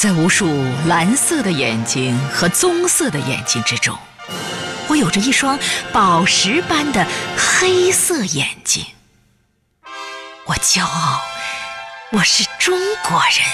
[0.00, 3.94] 在无数蓝色的眼睛和棕色的眼睛之中，
[4.88, 5.58] 我有着一双
[5.92, 8.82] 宝石般的黑色眼睛。
[10.46, 11.20] 我骄傲，
[12.12, 13.46] 我是中国人。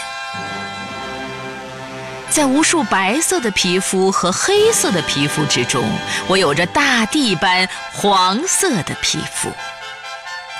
[2.31, 5.83] 在无数白色的皮肤和黑色的皮肤之中，
[6.29, 9.51] 我有着大地般黄色的皮肤。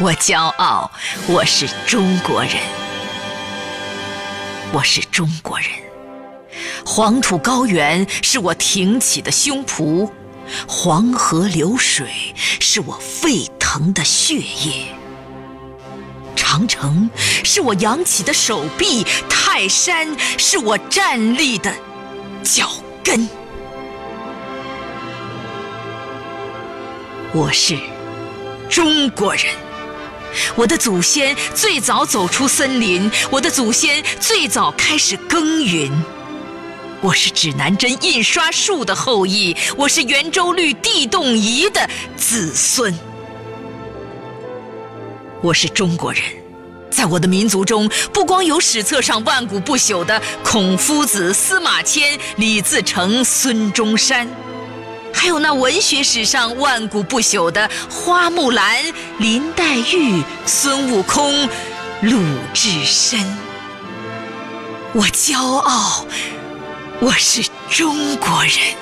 [0.01, 0.91] 我骄傲，
[1.29, 2.86] 我是中国人。
[4.73, 5.69] 我是中国人，
[6.85, 10.11] 黄土高原是我挺起的胸脯，
[10.67, 14.89] 黄河流水是我沸腾的血液，
[16.35, 17.09] 长城
[17.45, 21.73] 是我扬起的手臂，泰山是我站立的
[22.43, 22.69] 脚
[23.03, 23.27] 跟。
[27.33, 27.79] 我是
[28.69, 29.45] 中国人。
[30.55, 35.91] 我的祖先最早走出森林，我的祖先最早开始耕耘。
[37.03, 42.93] 我是指南针印刷术的后裔，我是圆周率地动仪的子孙。
[45.43, 46.23] 我是中国人，
[46.91, 54.27] 在我的民族中，不光有史册上万古不朽的孔夫子、司马迁、李自成、孙中山。
[55.27, 58.77] 还有那文学史上万古不朽的花木兰、
[59.19, 61.49] 林黛玉、孙悟空、
[62.03, 62.23] 鲁
[62.55, 63.19] 智深。
[64.93, 66.07] 我骄傲，
[67.01, 68.77] 我是中国人。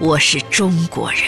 [0.00, 1.20] 我是中国人，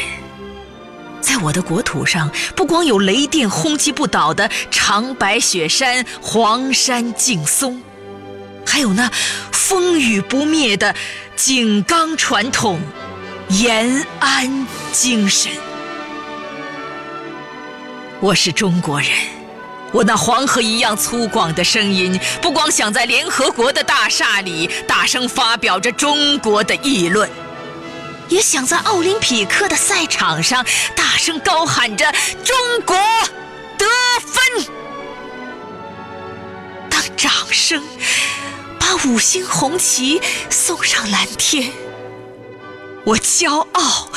[1.20, 7.80] 在我的国土上，不光有雷电轰击不倒的长白雪山、黄山劲松。
[8.64, 9.10] 还有那
[9.52, 10.94] 风雨不灭的
[11.36, 12.80] 井冈传统、
[13.48, 15.52] 延安精神。
[18.20, 19.10] 我是中国人，
[19.92, 27.28] 我那黄河一样粗犷的声音，不光想在联合国的大厦里大声发表着中国的议论，
[28.28, 30.64] 也想在奥林匹克的赛场上
[30.94, 32.12] 大声高喊着
[32.44, 32.96] “中国
[33.78, 33.86] 得
[34.20, 34.74] 分”。
[37.20, 37.82] 掌声。
[38.78, 41.70] 把五星红旗送上蓝天，
[43.04, 44.08] 我骄傲，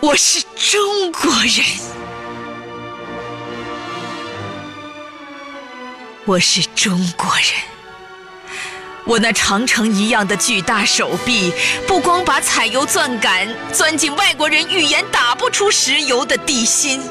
[0.00, 1.62] 我是中国人，
[6.24, 7.44] 我是中国人。
[9.04, 11.52] 我那长城一样的巨大手臂，
[11.86, 17.02] 不光把采油钻杆钻进外国人预言打不出石油的地心。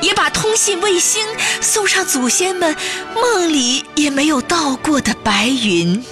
[0.00, 1.26] 也把通信卫星
[1.60, 2.74] 送上祖先们
[3.14, 6.02] 梦里也没有到过的白云。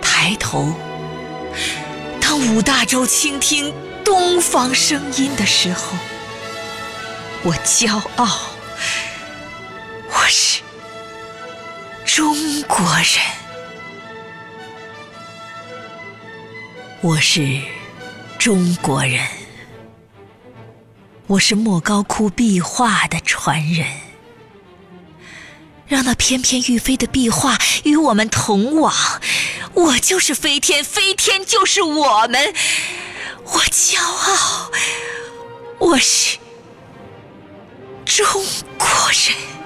[0.00, 0.72] 抬头，
[2.20, 3.74] 当五大洲倾听
[4.04, 5.96] 东方声音的时候，
[7.42, 8.40] 我骄傲，
[10.10, 10.62] 我是
[12.06, 13.24] 中国人，
[17.02, 17.60] 我是
[18.38, 19.43] 中国人。
[21.26, 23.86] 我是莫高窟壁画的传人，
[25.86, 28.92] 让那翩翩欲飞的壁画与我们同往。
[29.72, 32.52] 我就是飞天，飞天就是我们。
[33.42, 34.70] 我骄傲，
[35.78, 36.36] 我是
[38.04, 38.26] 中
[38.76, 39.63] 国人。